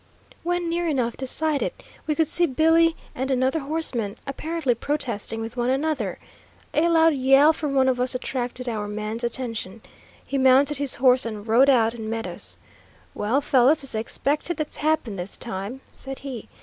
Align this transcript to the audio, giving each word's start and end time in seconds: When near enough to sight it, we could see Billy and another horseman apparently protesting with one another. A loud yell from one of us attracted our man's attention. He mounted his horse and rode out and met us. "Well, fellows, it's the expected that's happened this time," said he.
When 0.41 0.67
near 0.67 0.87
enough 0.87 1.15
to 1.17 1.27
sight 1.27 1.61
it, 1.61 1.83
we 2.07 2.15
could 2.15 2.27
see 2.27 2.47
Billy 2.47 2.95
and 3.13 3.29
another 3.29 3.59
horseman 3.59 4.15
apparently 4.25 4.73
protesting 4.73 5.41
with 5.41 5.55
one 5.55 5.69
another. 5.69 6.17
A 6.73 6.89
loud 6.89 7.13
yell 7.13 7.53
from 7.53 7.75
one 7.75 7.87
of 7.87 7.99
us 7.99 8.15
attracted 8.15 8.67
our 8.67 8.87
man's 8.87 9.23
attention. 9.23 9.83
He 10.25 10.39
mounted 10.39 10.79
his 10.79 10.95
horse 10.95 11.23
and 11.23 11.47
rode 11.47 11.69
out 11.69 11.93
and 11.93 12.09
met 12.09 12.25
us. 12.25 12.57
"Well, 13.13 13.41
fellows, 13.41 13.83
it's 13.83 13.91
the 13.91 13.99
expected 13.99 14.57
that's 14.57 14.77
happened 14.77 15.19
this 15.19 15.37
time," 15.37 15.81
said 15.93 16.17
he. 16.21 16.49